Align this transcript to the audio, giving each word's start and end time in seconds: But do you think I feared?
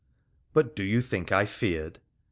But 0.53 0.75
do 0.75 0.81
you 0.81 0.99
think 1.03 1.31
I 1.31 1.45
feared? 1.45 1.99